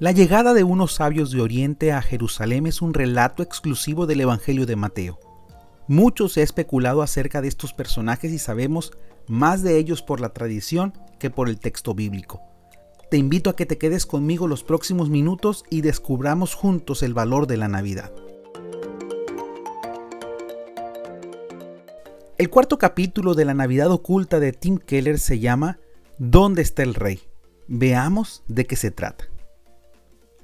[0.00, 4.64] La llegada de unos sabios de Oriente a Jerusalén es un relato exclusivo del Evangelio
[4.64, 5.18] de Mateo.
[5.88, 8.92] Mucho se ha especulado acerca de estos personajes y sabemos
[9.26, 12.40] más de ellos por la tradición que por el texto bíblico.
[13.10, 17.48] Te invito a que te quedes conmigo los próximos minutos y descubramos juntos el valor
[17.48, 18.12] de la Navidad.
[22.36, 25.80] El cuarto capítulo de la Navidad oculta de Tim Keller se llama
[26.18, 27.18] ¿Dónde está el rey?
[27.66, 29.24] Veamos de qué se trata.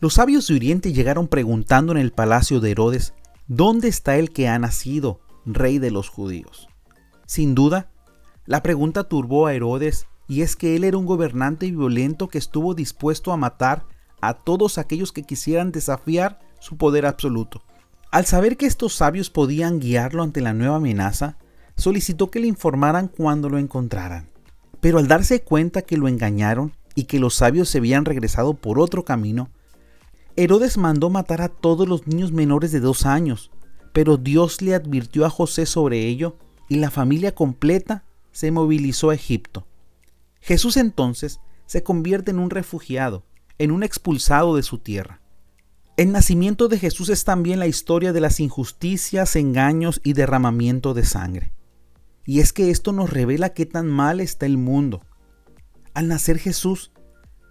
[0.00, 3.12] Los sabios de Oriente llegaron preguntando en el palacio de Herodes,
[3.48, 6.68] ¿dónde está el que ha nacido, rey de los judíos?
[7.26, 7.90] Sin duda,
[8.46, 12.74] la pregunta turbó a Herodes y es que él era un gobernante violento que estuvo
[12.74, 13.84] dispuesto a matar
[14.22, 17.62] a todos aquellos que quisieran desafiar su poder absoluto.
[18.10, 21.36] Al saber que estos sabios podían guiarlo ante la nueva amenaza,
[21.76, 24.30] solicitó que le informaran cuando lo encontraran.
[24.80, 28.80] Pero al darse cuenta que lo engañaron y que los sabios se habían regresado por
[28.80, 29.50] otro camino,
[30.42, 33.50] Herodes mandó matar a todos los niños menores de dos años,
[33.92, 39.14] pero Dios le advirtió a José sobre ello y la familia completa se movilizó a
[39.14, 39.66] Egipto.
[40.40, 43.26] Jesús entonces se convierte en un refugiado,
[43.58, 45.20] en un expulsado de su tierra.
[45.98, 51.04] El nacimiento de Jesús es también la historia de las injusticias, engaños y derramamiento de
[51.04, 51.52] sangre.
[52.24, 55.02] Y es que esto nos revela qué tan mal está el mundo.
[55.92, 56.92] Al nacer Jesús,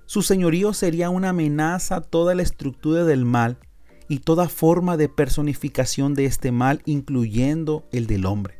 [0.09, 3.59] su señorío sería una amenaza a toda la estructura del mal
[4.07, 8.57] y toda forma de personificación de este mal, incluyendo el del hombre.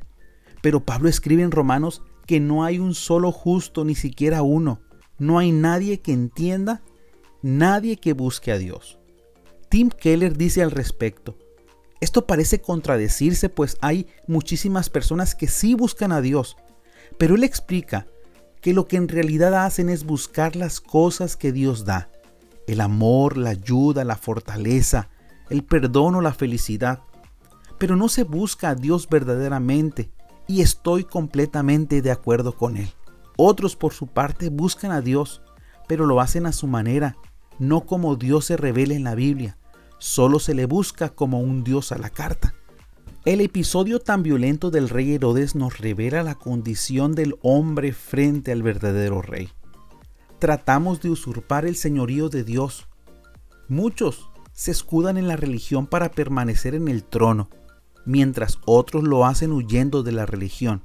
[0.61, 4.81] Pero Pablo escribe en Romanos que no hay un solo justo, ni siquiera uno.
[5.17, 6.83] No hay nadie que entienda,
[7.41, 8.99] nadie que busque a Dios.
[9.69, 11.35] Tim Keller dice al respecto,
[11.99, 16.57] esto parece contradecirse pues hay muchísimas personas que sí buscan a Dios,
[17.17, 18.05] pero él explica
[18.61, 22.09] que lo que en realidad hacen es buscar las cosas que Dios da,
[22.67, 25.09] el amor, la ayuda, la fortaleza,
[25.49, 26.99] el perdón o la felicidad.
[27.77, 30.11] Pero no se busca a Dios verdaderamente
[30.47, 32.91] y estoy completamente de acuerdo con Él.
[33.37, 35.41] Otros por su parte buscan a Dios,
[35.87, 37.15] pero lo hacen a su manera,
[37.57, 39.57] no como Dios se revela en la Biblia.
[39.97, 42.53] Solo se le busca como un Dios a la carta.
[43.25, 48.63] El episodio tan violento del rey Herodes nos revela la condición del hombre frente al
[48.63, 49.49] verdadero rey.
[50.39, 52.87] Tratamos de usurpar el señorío de Dios.
[53.67, 57.49] Muchos se escudan en la religión para permanecer en el trono,
[58.05, 60.81] mientras otros lo hacen huyendo de la religión.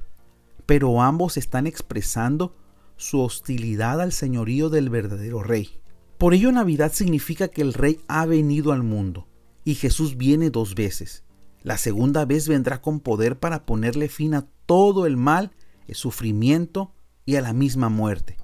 [0.65, 2.53] Pero ambos están expresando
[2.97, 5.79] su hostilidad al señorío del verdadero rey.
[6.17, 9.25] Por ello Navidad significa que el rey ha venido al mundo,
[9.63, 11.25] y Jesús viene dos veces
[11.65, 15.51] la segunda vez vendrá con poder para ponerle fin a todo el mal,
[15.87, 16.93] el sufrimiento
[17.25, 18.37] y a la misma muerte.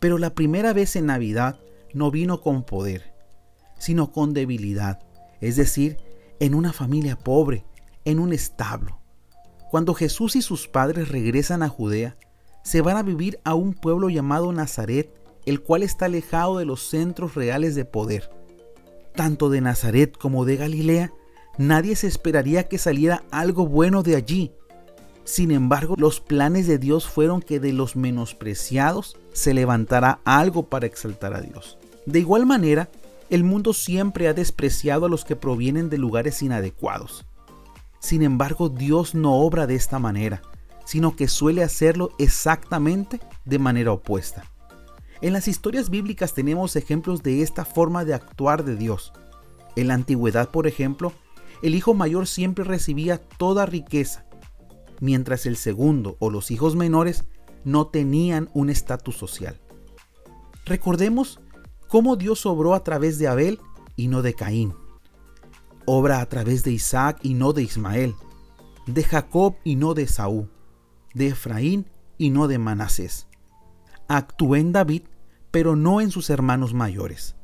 [0.00, 1.60] Pero la primera vez en Navidad
[1.94, 3.14] no vino con poder,
[3.78, 4.98] sino con debilidad,
[5.40, 5.98] es decir,
[6.40, 7.64] en una familia pobre,
[8.04, 9.00] en un establo.
[9.70, 12.16] Cuando Jesús y sus padres regresan a Judea,
[12.64, 15.14] se van a vivir a un pueblo llamado Nazaret,
[15.46, 18.32] el cual está alejado de los centros reales de poder.
[19.14, 21.12] Tanto de Nazaret como de Galilea
[21.58, 24.52] nadie se esperaría que saliera algo bueno de allí.
[25.24, 30.86] Sin embargo, los planes de Dios fueron que de los menospreciados se levantara algo para
[30.86, 31.76] exaltar a Dios.
[32.06, 32.88] De igual manera,
[33.28, 37.26] el mundo siempre ha despreciado a los que provienen de lugares inadecuados.
[38.00, 40.40] Sin embargo, Dios no obra de esta manera,
[40.86, 44.44] sino que suele hacerlo exactamente de manera opuesta.
[45.20, 49.12] En las historias bíblicas tenemos ejemplos de esta forma de actuar de Dios.
[49.76, 51.12] En la antigüedad, por ejemplo,
[51.62, 54.26] el hijo mayor siempre recibía toda riqueza,
[55.00, 57.24] mientras el segundo o los hijos menores
[57.64, 59.60] no tenían un estatus social.
[60.64, 61.40] Recordemos
[61.88, 63.58] cómo Dios obró a través de Abel
[63.96, 64.74] y no de Caín.
[65.86, 68.14] Obra a través de Isaac y no de Ismael,
[68.86, 70.50] de Jacob y no de Saúl,
[71.14, 71.86] de Efraín
[72.18, 73.26] y no de Manasés.
[74.06, 75.02] Actuó en David,
[75.50, 77.36] pero no en sus hermanos mayores.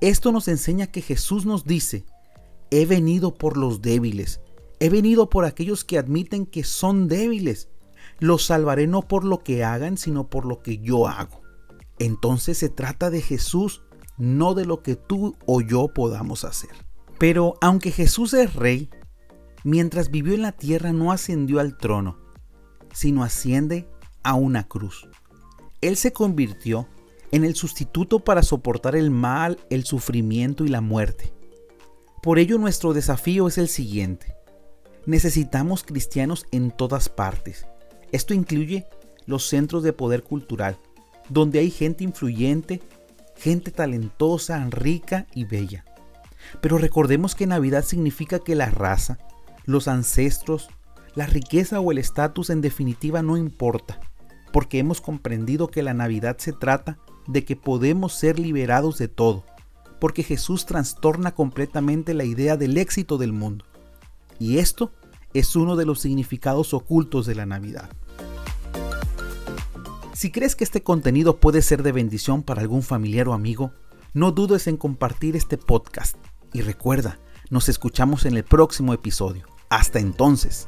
[0.00, 2.04] Esto nos enseña que Jesús nos dice
[2.70, 4.40] He venido por los débiles.
[4.78, 7.68] He venido por aquellos que admiten que son débiles.
[8.18, 11.40] Los salvaré no por lo que hagan, sino por lo que yo hago.
[11.98, 13.82] Entonces se trata de Jesús,
[14.16, 16.70] no de lo que tú o yo podamos hacer.
[17.18, 18.88] Pero aunque Jesús es rey,
[19.64, 22.18] mientras vivió en la tierra no ascendió al trono,
[22.92, 23.88] sino asciende
[24.22, 25.08] a una cruz.
[25.80, 26.88] Él se convirtió
[27.32, 31.32] en el sustituto para soportar el mal, el sufrimiento y la muerte.
[32.22, 34.34] Por ello nuestro desafío es el siguiente.
[35.06, 37.66] Necesitamos cristianos en todas partes.
[38.12, 38.86] Esto incluye
[39.26, 40.78] los centros de poder cultural,
[41.28, 42.80] donde hay gente influyente
[43.40, 45.84] gente talentosa, rica y bella.
[46.60, 49.18] Pero recordemos que Navidad significa que la raza,
[49.64, 50.68] los ancestros,
[51.14, 54.00] la riqueza o el estatus en definitiva no importa,
[54.52, 59.44] porque hemos comprendido que la Navidad se trata de que podemos ser liberados de todo,
[60.00, 63.64] porque Jesús trastorna completamente la idea del éxito del mundo.
[64.38, 64.92] Y esto
[65.34, 67.90] es uno de los significados ocultos de la Navidad.
[70.14, 73.72] Si crees que este contenido puede ser de bendición para algún familiar o amigo,
[74.12, 76.16] no dudes en compartir este podcast.
[76.52, 77.18] Y recuerda,
[77.48, 79.46] nos escuchamos en el próximo episodio.
[79.68, 80.66] Hasta entonces.